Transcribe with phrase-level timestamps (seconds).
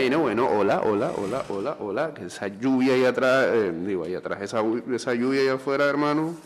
[0.00, 2.14] Bueno, bueno, hola, hola, hola, hola, hola.
[2.14, 4.62] Que esa lluvia ahí atrás, eh, digo, ahí atrás, esa,
[4.94, 6.36] esa lluvia ahí afuera, hermano,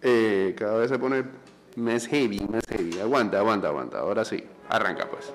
[0.00, 1.22] eh, cada vez se pone
[1.76, 2.98] más heavy, más heavy.
[3.00, 3.98] Aguanta, aguanta, aguanta.
[3.98, 5.34] Ahora sí, arranca pues.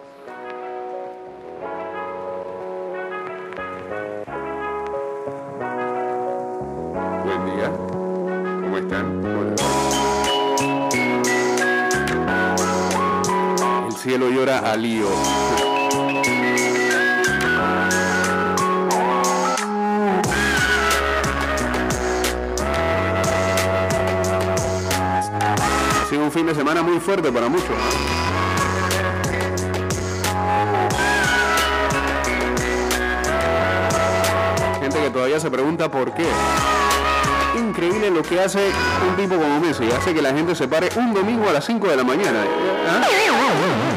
[7.23, 7.71] Buen día.
[8.63, 9.21] ¿Cómo están?
[13.85, 15.05] El cielo llora a lío.
[26.29, 27.75] Un fin de semana muy fuerte para muchos.
[34.79, 36.27] Gente que todavía se pregunta por qué.
[37.57, 38.59] Increíble lo que hace
[39.09, 39.89] un tipo como Messi.
[39.91, 42.45] Hace que la gente se pare un domingo a las 5 de la mañana.
[42.87, 43.88] ¿Ah?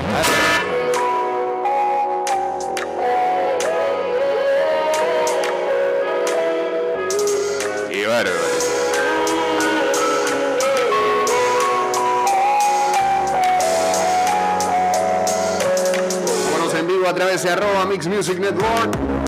[17.51, 19.23] Arroba Mix Music Network.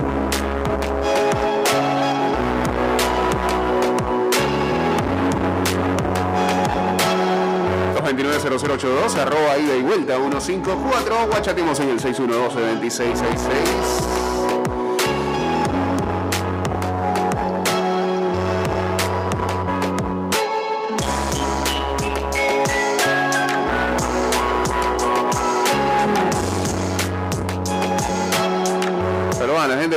[9.16, 14.13] arroba ida y vuelta 154 guachatimos en el 612 2666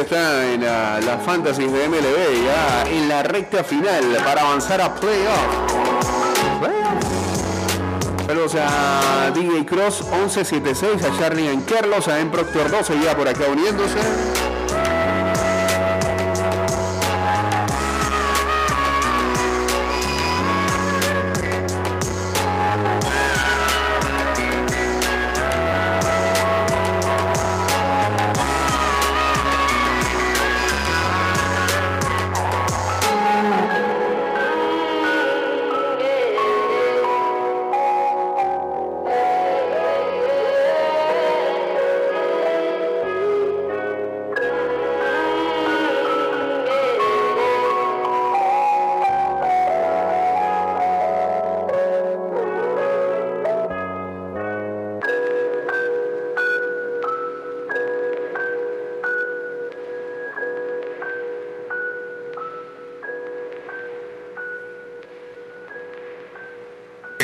[0.07, 4.95] está en la, la Fantasy de MLB ya en la recta final para avanzar a
[4.95, 5.37] playoff.
[8.25, 13.27] Saludos a DJ Cross 1176, a Charlie en Carlos, a M Proctor 12 ya por
[13.27, 13.99] acá uniéndose.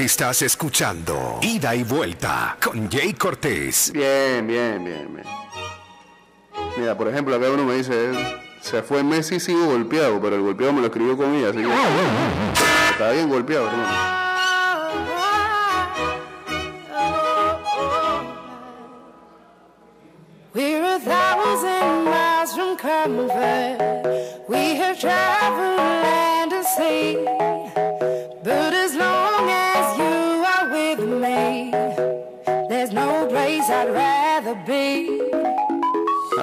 [0.03, 3.89] Estás escuchando Ida y Vuelta con Jay Cortés.
[3.93, 5.25] Bien, bien, bien, bien.
[6.75, 8.11] Mira, por ejemplo, acá uno me dice,
[8.59, 11.69] se fue Messi, sigo golpeado, pero el golpeado me lo escribió con ella, así que
[12.91, 13.87] está bien golpeado, hermano.
[20.53, 24.49] We're a thousand miles from comfort.
[24.49, 25.72] We have traveled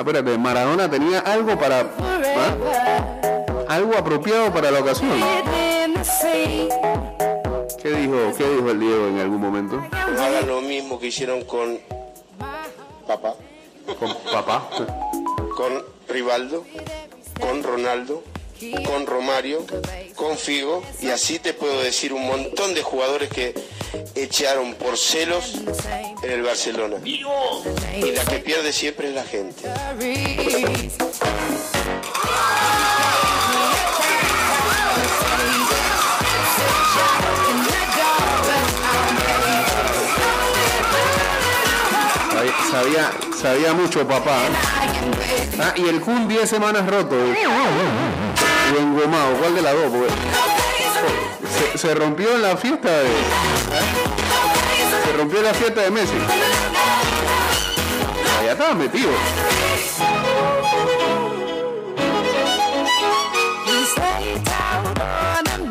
[0.00, 1.80] espérate, Maradona tenía algo para...
[1.80, 3.04] ¿ah?
[3.68, 5.10] Algo apropiado para la ocasión.
[7.82, 9.82] ¿Qué dijo, qué dijo el Diego en algún momento?
[9.92, 11.78] Hagan lo mismo que hicieron con
[13.06, 13.34] papá,
[13.98, 14.68] Con papá.
[15.56, 16.64] con Rivaldo,
[17.40, 18.22] con Ronaldo,
[18.84, 19.64] con Romario,
[20.16, 23.54] con Figo, y así te puedo decir un montón de jugadores que
[24.14, 25.54] echaron por celos
[26.22, 26.96] en el Barcelona.
[27.04, 29.68] Y la que pierde siempre es la gente.
[42.70, 44.38] Sabía, sabía, mucho papá.
[45.60, 47.16] Ah, y el Kun 10 semanas roto.
[48.72, 49.36] Y engomado.
[49.38, 50.59] ¿Cuál de las dos?
[51.76, 53.08] Se, rompió la fiesta de...
[55.04, 56.14] Se rompió la fiesta de Messi.
[58.40, 59.10] Allá estaba metido.
[63.66, 65.70] We set out on a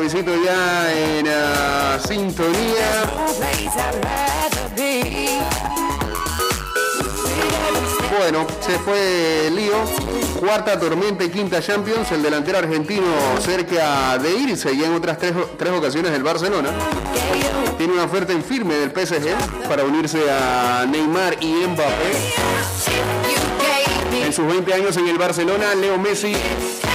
[0.00, 3.02] Luisito ya en ah, sintonía.
[8.18, 9.74] Bueno, se fue Lío.
[10.40, 12.10] Cuarta tormenta y quinta Champions.
[12.12, 13.04] El delantero argentino
[13.44, 16.70] cerca de irse ya en otras tres, tres ocasiones del Barcelona.
[17.76, 23.19] Tiene una oferta en firme del PSG para unirse a Neymar y Mbappé.
[24.30, 26.32] En sus 20 años en el Barcelona, Leo Messi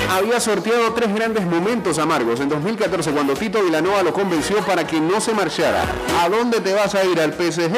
[0.09, 2.39] había sorteado tres grandes momentos amargos.
[2.39, 5.83] En 2014, cuando Tito Vilanova lo convenció para que no se marchara.
[6.21, 7.75] ¿A dónde te vas a ir al PSG?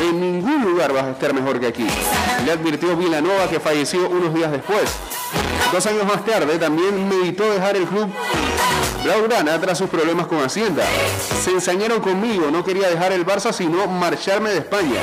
[0.00, 1.88] En ningún lugar vas a estar mejor que aquí.
[2.44, 4.84] Le advirtió Vilanova que falleció unos días después.
[5.72, 8.08] Dos años más tarde también meditó dejar el club
[9.04, 10.82] Blaugrana tras sus problemas con Hacienda.
[11.42, 15.02] Se ensañaron conmigo, no quería dejar el Barça sino marcharme de España.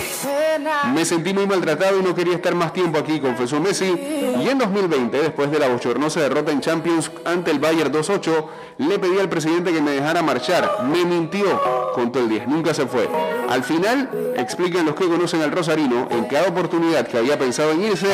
[0.92, 3.86] Me sentí muy maltratado y no quería estar más tiempo aquí, confesó Messi.
[3.86, 8.45] Y en 2020, después de la bochornosa derrota en Champions ante el Bayern 2-8,
[8.80, 10.83] le pedí al presidente que me dejara marchar.
[10.83, 11.62] Me mintió,
[11.94, 13.07] contó el 10, nunca se fue.
[13.51, 17.83] Al final, explican los que conocen al Rosarino, en cada oportunidad que había pensado en
[17.83, 18.07] irse,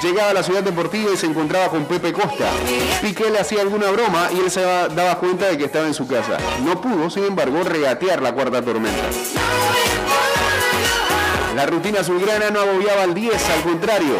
[0.00, 2.48] llegaba a la ciudad deportiva y se encontraba con Pepe Costa.
[3.02, 6.06] Piqué le hacía alguna broma y él se daba- cuenta de que estaba en su
[6.06, 6.36] casa.
[6.64, 9.02] No pudo, sin embargo, regatear la cuarta tormenta.
[11.56, 14.12] La rutina azulgrana no agobiaba al 10, al contrario.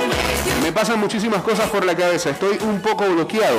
[0.62, 3.58] Me pasan muchísimas cosas por la cabeza, estoy un poco bloqueado.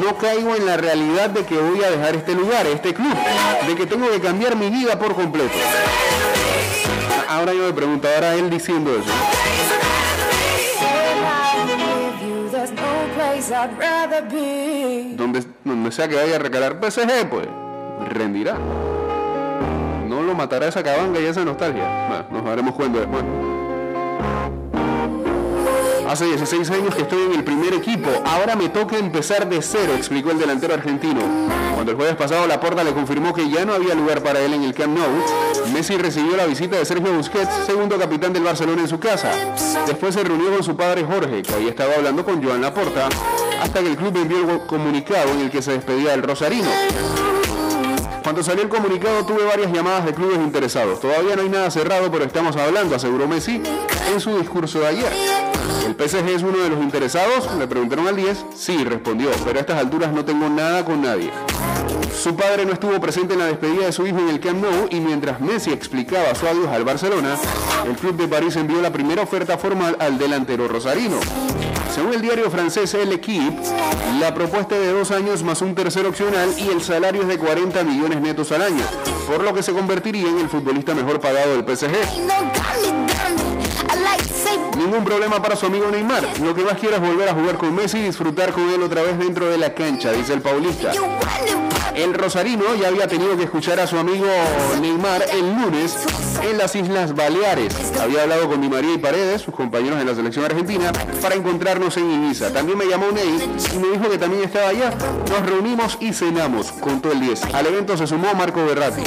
[0.00, 3.12] No caigo en la realidad de que voy a dejar este lugar, este club,
[3.66, 5.52] de que tengo que cambiar mi vida por completo.
[7.38, 9.08] Ahora yo me pregunto, ahora él diciendo eso.
[15.16, 17.46] Donde, donde sea que vaya a recalar PSG, pues
[18.08, 18.54] rendirá.
[20.08, 22.08] No lo matará esa cabanga y esa nostalgia.
[22.08, 23.22] Bueno, nos daremos cuenta después.
[26.08, 28.08] Hace 16 años que estoy en el primer equipo.
[28.24, 31.20] Ahora me toca empezar de cero, explicó el delantero argentino.
[31.74, 34.62] Cuando el jueves pasado Laporta le confirmó que ya no había lugar para él en
[34.62, 38.88] el Camp Nou, Messi recibió la visita de Sergio Busquets, segundo capitán del Barcelona en
[38.88, 39.30] su casa.
[39.86, 43.10] Después se reunió con su padre Jorge, que había estado hablando con Joan Laporta,
[43.60, 46.70] hasta que el club envió el comunicado en el que se despedía del Rosarino.
[48.22, 51.00] Cuando salió el comunicado tuve varias llamadas de clubes interesados.
[51.00, 53.62] Todavía no hay nada cerrado, pero estamos hablando, aseguró Messi
[54.10, 55.47] en su discurso de ayer.
[55.88, 57.48] ¿El PSG es uno de los interesados?
[57.58, 58.44] Le preguntaron al 10.
[58.54, 61.30] Sí, respondió, pero a estas alturas no tengo nada con nadie.
[62.14, 64.88] Su padre no estuvo presente en la despedida de su hijo en el Camp Nou
[64.90, 67.36] y mientras Messi explicaba su adiós al Barcelona,
[67.86, 71.20] el club de París envió la primera oferta formal al delantero rosarino.
[71.94, 73.56] Según el diario francés El Equipe,
[74.20, 77.38] la propuesta es de dos años más un tercer opcional y el salario es de
[77.38, 78.84] 40 millones netos al año,
[79.26, 81.96] por lo que se convertiría en el futbolista mejor pagado del PSG.
[84.88, 86.26] Ningún problema para su amigo Neymar.
[86.40, 89.02] Lo que más quiere es volver a jugar con Messi y disfrutar con él otra
[89.02, 90.92] vez dentro de la cancha, dice el paulista.
[91.94, 94.26] El rosarino ya había tenido que escuchar a su amigo
[94.80, 95.94] Neymar el lunes
[96.42, 97.74] en las Islas Baleares.
[98.00, 101.96] Había hablado con Di María y Paredes, sus compañeros en la selección argentina, para encontrarnos
[101.96, 102.52] en Ibiza.
[102.52, 104.94] También me llamó Ney y me dijo que también estaba allá.
[105.28, 107.52] Nos reunimos y cenamos, contó el 10.
[107.52, 109.02] Al evento se sumó Marco Berratti.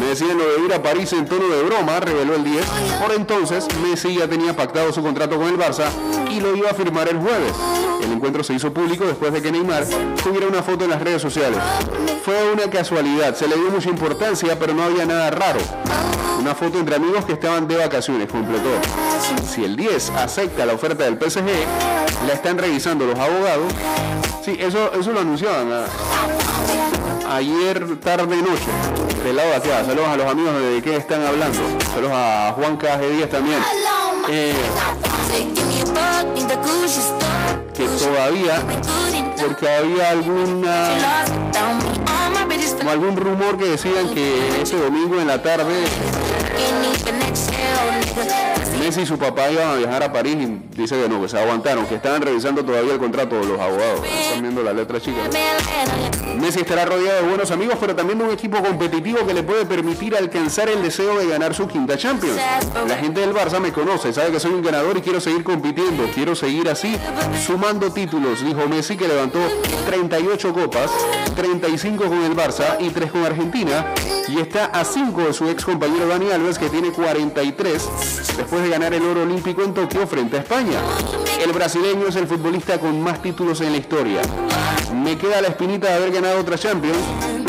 [0.00, 2.66] Me decían lo de ir a París en tono de broma, reveló el 10.
[3.00, 5.84] Por entonces, Messi ya tenía pactado su contrato con el Barça
[6.30, 7.52] y lo iba a firmar el jueves.
[8.02, 9.84] El encuentro se hizo público después de que Neymar
[10.22, 11.58] tuviera una foto en las redes sociales.
[12.24, 15.60] Fue una casualidad, se le dio mucha importancia, pero no había nada raro.
[16.40, 18.70] Una foto entre amigos que estaban de vacaciones, completó.
[19.48, 21.46] Si el 10 acepta la oferta del PSG,
[22.26, 23.72] la están revisando los abogados.
[24.44, 28.70] Sí, eso, eso lo anunciaban a- ayer tarde noche,
[29.24, 29.84] del lado de acá.
[29.84, 31.58] Saludos a los amigos de qué están hablando.
[31.94, 32.98] Saludos a Juan K.
[32.98, 33.58] 10 también.
[37.74, 38.62] Que todavía,
[39.36, 41.24] porque había alguna
[42.78, 45.84] como algún rumor que decían que ese domingo en la tarde
[48.82, 51.38] Messi y su papá iban a viajar a París y dice que no, que se
[51.38, 54.00] aguantaron, que estaban revisando todavía el contrato de los abogados.
[54.04, 55.18] Están viendo la letra chica.
[56.40, 59.66] Messi estará rodeado de buenos amigos, pero también de un equipo competitivo que le puede
[59.66, 62.36] permitir alcanzar el deseo de ganar su quinta Champions.
[62.88, 66.04] La gente del Barça me conoce, sabe que soy un ganador y quiero seguir compitiendo,
[66.12, 66.98] quiero seguir así,
[67.46, 69.38] sumando títulos, dijo Messi que levantó
[69.86, 70.90] 38 copas,
[71.36, 73.94] 35 con el Barça y 3 con Argentina,
[74.26, 78.71] y está a 5 de su ex compañero Dani Alves que tiene 43 después de
[78.72, 80.80] ganar el oro olímpico en Tokio frente a España.
[81.44, 84.22] El brasileño es el futbolista con más títulos en la historia.
[84.94, 86.96] Me queda la espinita de haber ganado otra Champions.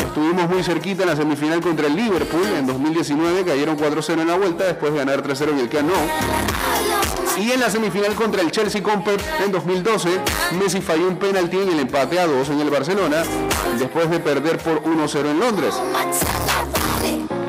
[0.04, 4.36] Estuvimos muy cerquita en la semifinal contra el Liverpool en 2019, cayeron 4-0 en la
[4.36, 7.42] vuelta después de ganar 3-0 en el Nou.
[7.42, 10.10] Y en la semifinal contra el Chelsea con Pep en 2012,
[10.60, 13.22] Messi falló un penalti en el empate a dos en el Barcelona,
[13.78, 15.74] después de perder por 1-0 en Londres.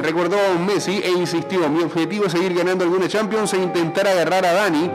[0.06, 4.46] Recordó a Messi e insistió, mi objetivo es seguir ganando alguna Champions e intentar agarrar
[4.46, 4.88] a Dani.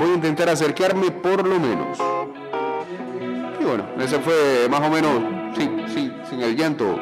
[0.00, 1.96] Voy a intentar acercarme por lo menos.
[3.60, 5.12] Y bueno, ese fue más o menos,
[5.56, 6.98] sí, sí, sin el llanto.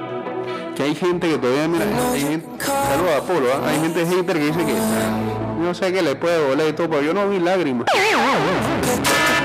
[0.76, 3.66] Que hay gente que todavía, mira, saludos a Polo, ¿ah?
[3.66, 4.75] hay gente hater que dice que
[5.59, 7.87] no sé qué le puede doler y todo, pero yo no vi lágrimas.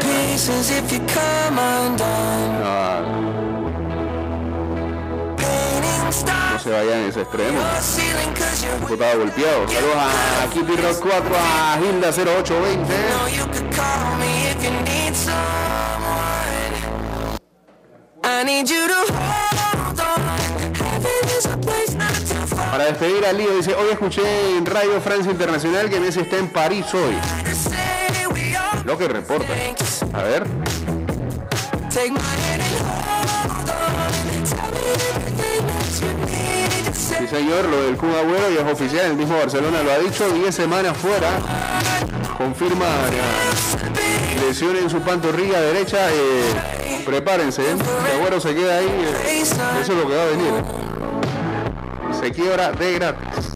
[0.01, 0.71] pieces
[6.59, 7.59] No, se vayan a ese extremo.
[8.89, 9.67] Estaba golpeado.
[9.69, 12.83] Saludos a Kitty Rock 4, a Hilda 0820.
[12.83, 15.39] know you could call me if you need someone.
[18.25, 20.19] I need you to hold on.
[20.75, 24.65] Heaven is a place not too far Para despedir al lío, dice, hoy escuché en
[24.65, 27.15] Radio Francia Internacional que Messi está en París hoy.
[28.83, 29.53] Lo que reporta.
[30.13, 30.45] A ver.
[37.17, 39.05] Sí, señor, lo del Kun Agüero ya es oficial.
[39.07, 40.29] El mismo Barcelona lo ha dicho.
[40.29, 41.29] 10 semanas fuera.
[42.37, 42.85] Confirma
[44.47, 45.97] lesión en su pantorrilla derecha.
[46.11, 47.61] eh, prepárense.
[47.63, 47.75] ¿eh?
[48.05, 48.85] Que Agüero se queda ahí.
[48.87, 50.53] eh, eso es lo que va a venir.
[52.21, 53.49] Se quiebra de gratis.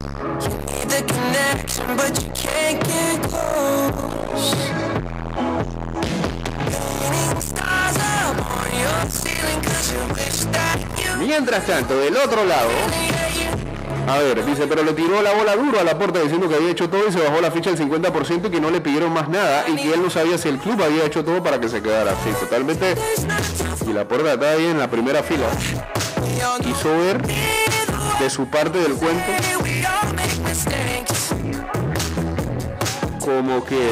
[11.20, 12.70] Mientras tanto, del otro lado,
[14.08, 16.72] a ver, dice, pero le tiró la bola duro a la puerta diciendo que había
[16.72, 19.30] hecho todo y se bajó la ficha al 50% y que no le pidieron más
[19.30, 21.82] nada y que él no sabía si el club había hecho todo para que se
[21.82, 22.30] quedara así.
[22.40, 22.96] Totalmente.
[23.88, 25.48] Y la puerta está ahí en la primera fila.
[26.62, 27.22] Quiso ver
[28.20, 29.24] de su parte del cuento
[33.20, 33.90] como que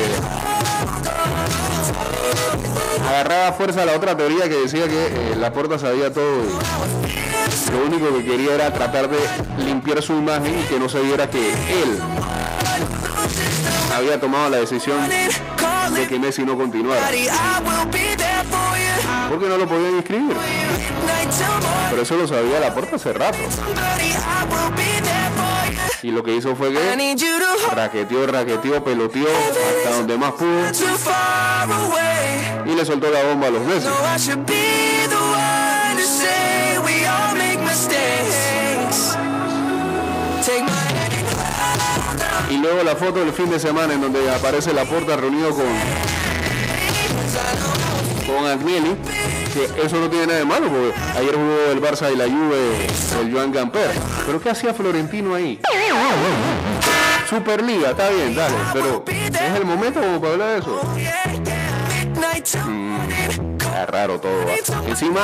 [3.08, 7.31] agarraba fuerza la otra teoría que decía que eh, la puerta sabía todo y
[7.71, 9.19] lo único que quería era tratar de
[9.63, 12.00] limpiar su imagen y que no se viera que él
[13.95, 14.98] había tomado la decisión
[15.93, 17.01] de que Messi no continuara.
[19.29, 20.36] Porque no lo podían inscribir.
[21.89, 23.38] Pero eso lo sabía la puerta hace rato.
[26.03, 26.79] Y lo que hizo fue que
[27.74, 30.71] raqueteó, raqueteó, peloteó hasta donde más pudo.
[32.65, 33.91] Y le soltó la bomba a los meses
[42.62, 45.65] luego la foto del fin de semana en donde aparece la puerta reunido con,
[48.27, 48.96] con Agnelli,
[49.53, 52.88] que eso no tiene nada de malo, porque ayer jugó el Barça y la Juve,
[53.22, 53.91] el Joan Gamper.
[54.25, 55.60] Pero ¿qué hacía Florentino ahí?
[57.30, 60.82] Superliga, está bien, dale, pero ¿es el momento como para hablar de eso?
[62.65, 63.58] Morning.
[63.58, 64.46] Está raro todo.
[64.88, 65.22] Encima,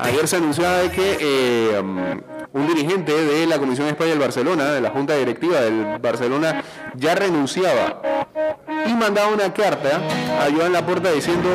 [0.00, 2.20] ayer se anunciaba de que eh, um,
[2.54, 6.62] un dirigente de la Comisión España del Barcelona, de la Junta Directiva del Barcelona,
[6.94, 8.00] ya renunciaba
[8.86, 10.00] y mandaba una carta
[10.40, 11.50] a Joan Laporta diciendo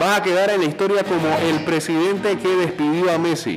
[0.00, 3.54] vas a quedar en la historia como el presidente que despidió a Messi.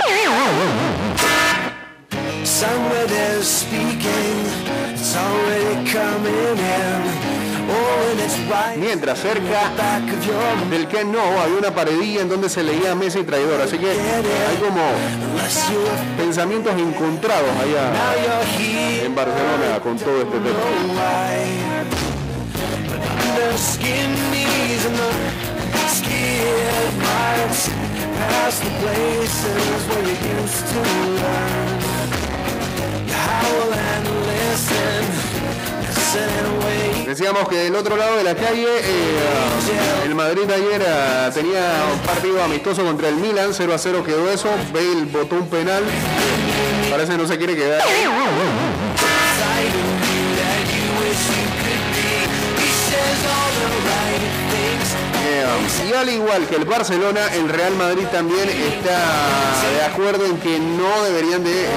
[8.78, 9.72] Mientras cerca
[10.70, 13.62] del que no había una paredilla en donde se leía Messi traidor.
[13.62, 14.82] Así que hay como
[16.18, 17.92] pensamientos encontrados allá
[19.04, 20.54] en Barcelona con todo este tema.
[37.08, 42.00] Decíamos que del otro lado de la calle, eh, el Madrid ayer eh, tenía un
[42.00, 45.86] partido amistoso contra el Milan, 0 a 0 quedó eso, Bale botó un penal,
[46.92, 47.82] parece que no se quiere quedar.
[55.88, 58.98] Y al igual que el Barcelona, el Real Madrid también está
[59.75, 61.67] de acuerdo en que no deberían de eh,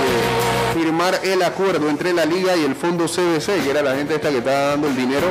[0.74, 4.30] firmar el acuerdo entre la liga y el fondo CBC, que era la gente esta
[4.30, 5.26] que estaba dando el dinero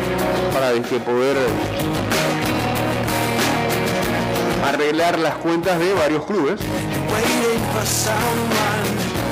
[0.54, 1.38] para que poder
[4.66, 6.60] arreglar las cuentas de varios clubes.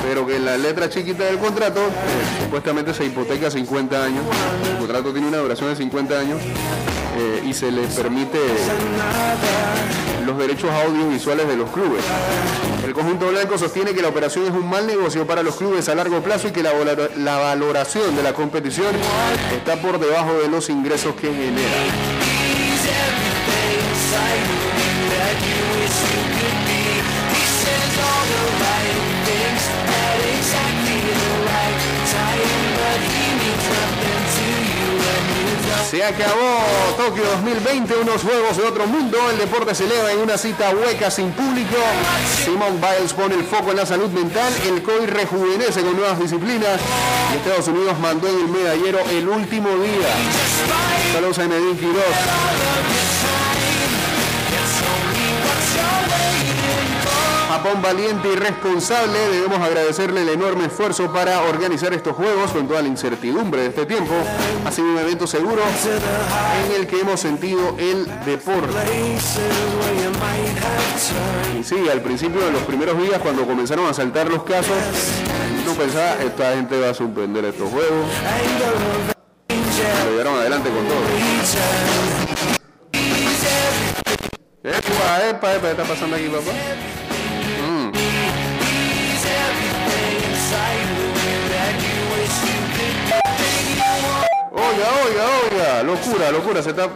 [0.02, 4.24] Pero que en la letra chiquita del contrato eh, supuestamente se hipoteca 50 años.
[4.72, 6.40] El contrato tiene una duración de 50 años
[7.18, 8.38] eh, y se le permite
[10.24, 12.04] los derechos audiovisuales de los clubes.
[12.84, 15.94] El conjunto blanco sostiene que la operación es un mal negocio para los clubes a
[15.94, 18.94] largo plazo y que la valoración de la competición
[19.56, 22.17] está por debajo de los ingresos que genera.
[35.90, 36.58] Se acabó
[36.98, 39.16] Tokio 2020, unos juegos de otro mundo.
[39.30, 41.76] El deporte se eleva en una cita hueca sin público.
[42.44, 44.52] Simon Biles pone el foco en la salud mental.
[44.66, 46.78] El COI rejuvenece con nuevas disciplinas.
[47.34, 50.08] Estados Unidos mandó en el medallero el último día.
[51.14, 53.17] Saludos a Medellín Quiroz.
[57.58, 62.82] Japón valiente y responsable, debemos agradecerle el enorme esfuerzo para organizar estos juegos con toda
[62.82, 64.14] la incertidumbre de este tiempo.
[64.64, 65.62] Ha sido un evento seguro
[66.66, 68.72] en el que hemos sentido el deporte.
[71.58, 74.76] Y sí, al principio de los primeros días, cuando comenzaron a saltar los casos,
[75.66, 78.06] no pensaba, esta gente va a suspender estos juegos.
[80.04, 81.00] Lo llevaron adelante con todo.
[84.62, 86.52] Epa, epa, epa, ¿qué está pasando aquí, papá?
[94.50, 96.88] Oiga, oiga, oiga, locura, locura, se está...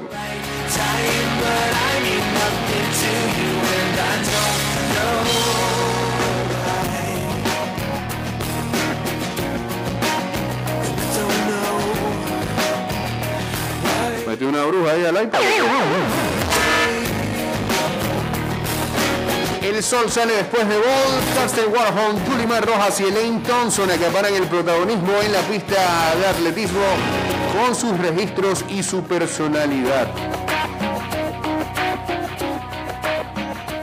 [14.26, 15.40] Metió una bruja ahí al iPad.
[19.62, 24.47] El sol sale después de Bolt, Carsten Warholm, Tulimar Rojas y Elaine Thompson acaparan el
[24.47, 26.80] protagonismo en la pista de atletismo
[27.52, 30.09] con sus registros y su personalidad.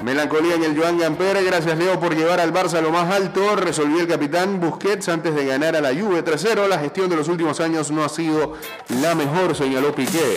[0.03, 3.99] Melancolía en el Joan Gamper, gracias Leo por llevar al Barça lo más alto, resolvió
[3.99, 7.59] el capitán Busquets antes de ganar a la Juve 3-0, la gestión de los últimos
[7.59, 8.53] años no ha sido
[9.01, 10.35] la mejor, señaló Piqué.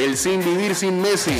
[0.00, 1.36] El sin vivir sin Messi.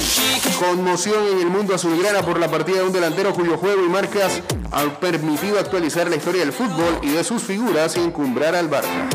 [0.58, 4.42] Conmoción en el mundo azulgrana por la partida de un delantero cuyo juego y marcas
[4.70, 9.08] han permitido actualizar la historia del fútbol y de sus figuras y encumbrar al Barça.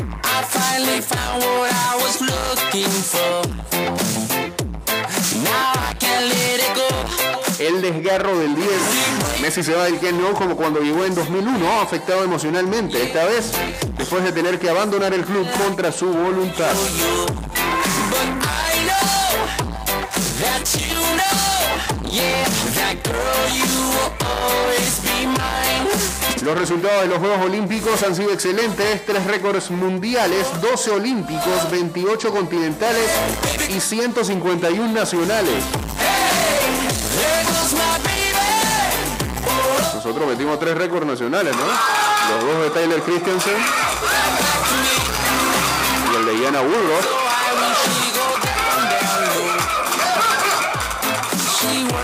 [7.60, 8.68] El desgarro del 10.
[9.42, 13.00] Messi se va del Camp Nou como cuando llegó en 2001, afectado emocionalmente.
[13.00, 13.52] Esta vez,
[13.96, 16.74] después de tener que abandonar el club contra su voluntad.
[26.46, 29.04] Los resultados de los Juegos Olímpicos han sido excelentes.
[29.04, 33.10] Tres récords mundiales, 12 olímpicos, 28 continentales
[33.68, 35.64] y 151 nacionales.
[39.94, 42.36] Nosotros metimos tres récords nacionales, ¿no?
[42.36, 43.56] Los dos de Tyler Christensen
[46.12, 47.15] y el de Iana Woodrow.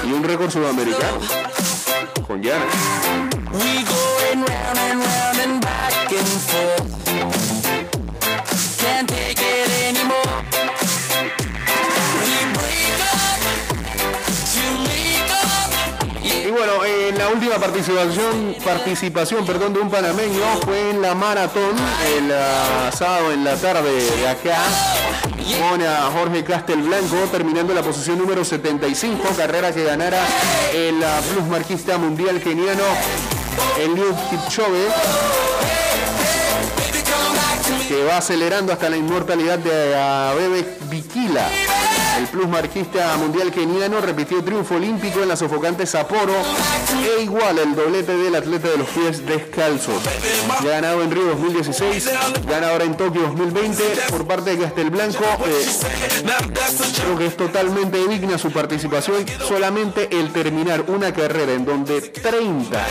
[0.04, 1.18] Y un récord sudamericano
[2.26, 2.66] con Yana.
[17.52, 21.74] Última participación, participación perdón, de un panameño fue en la maratón
[22.16, 24.58] el ah, sábado en la tarde de acá
[25.58, 30.20] con a Jorge Castelblanco terminando la posición número 75, carrera que ganara
[30.72, 32.84] el ah, plus marquista mundial keniano
[33.78, 34.88] Eliud Kipchoge
[37.88, 39.70] que va acelerando hasta la inmortalidad de
[40.38, 41.48] Bebe Bikila.
[42.22, 46.32] El plus marquista mundial keniano repitió triunfo olímpico en la sofocante Sapporo
[47.18, 50.00] e igual el doblete del atleta de los pies descalzos.
[50.62, 52.10] Ganado en Río 2016,
[52.46, 55.24] gana ahora en Tokio 2020 por parte de Castelblanco.
[55.48, 55.66] eh,
[57.02, 59.26] creo que es totalmente digna su participación.
[59.48, 62.86] Solamente el terminar una carrera en donde 30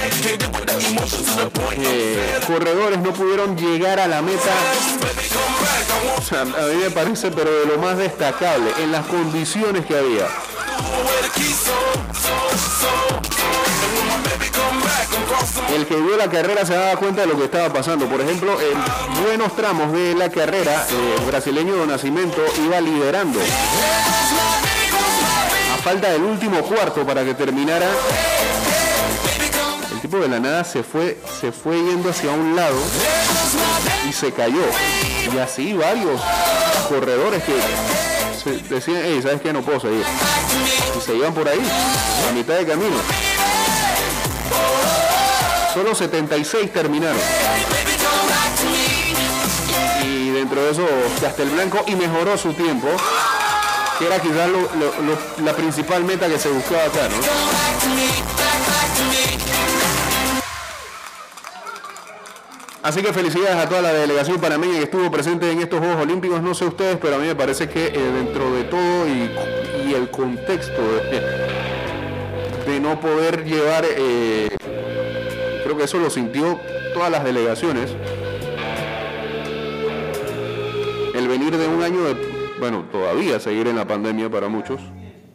[1.77, 4.51] eh, corredores no pudieron llegar a la meta.
[6.31, 10.27] A mí me parece, pero de lo más destacable, en las condiciones que había.
[15.75, 18.07] El que vio la carrera se daba cuenta de lo que estaba pasando.
[18.07, 23.39] Por ejemplo, en buenos tramos de la carrera, eh, el brasileño Don Nacimiento iba liderando.
[25.73, 27.89] A falta del último cuarto para que terminara,
[29.91, 32.77] el tipo de la nada se fue, se fue yendo hacia un lado
[34.09, 34.65] y se cayó.
[35.31, 36.19] Y así varios
[36.89, 37.53] corredores que
[38.45, 39.53] decían, hey, ¿sabes qué?
[39.53, 40.03] No puedo seguir.
[40.97, 41.59] Y se iban por ahí,
[42.29, 42.95] a mitad de camino.
[45.73, 47.17] Solo 76 terminaron.
[50.03, 50.85] Y dentro de eso,
[51.25, 52.87] hasta el blanco y mejoró su tiempo,
[53.99, 58.40] que era quizás lo- la principal meta que se buscaba acá, ¿no?
[62.83, 66.41] Así que felicidades a toda la delegación panameña que estuvo presente en estos Juegos Olímpicos.
[66.41, 69.29] No sé ustedes, pero a mí me parece que eh, dentro de todo y,
[69.93, 74.55] el contexto de, de no poder llevar, eh,
[75.63, 76.57] creo que eso lo sintió
[76.93, 77.93] todas las delegaciones.
[81.13, 82.15] El venir de un año de,
[82.57, 84.79] bueno, todavía seguir en la pandemia para muchos,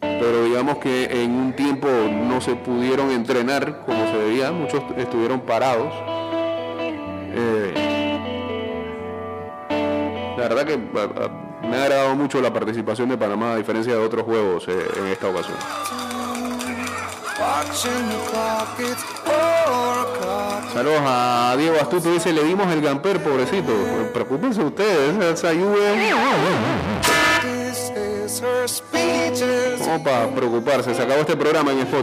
[0.01, 5.41] pero digamos que en un tiempo no se pudieron entrenar como se debía, muchos estuvieron
[5.41, 6.16] parados.
[7.39, 7.73] Eh,
[10.37, 14.23] la verdad que me ha agradado mucho la participación de Panamá a diferencia de otros
[14.25, 15.57] juegos eh, en esta ocasión.
[20.73, 23.71] Saludos a Diego Astuto, dice, le dimos el gamper, pobrecito.
[24.13, 25.53] Preocúpense ustedes, esa
[28.67, 29.79] speeches.
[29.79, 31.95] Como para preocuparse, se acabó este programa en Spot.